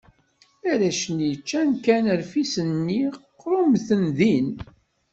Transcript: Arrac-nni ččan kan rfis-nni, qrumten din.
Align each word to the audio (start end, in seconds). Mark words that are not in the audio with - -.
Arrac-nni 0.71 1.31
ččan 1.39 1.69
kan 1.85 2.05
rfis-nni, 2.19 3.03
qrumten 3.41 4.03
din. 4.17 4.49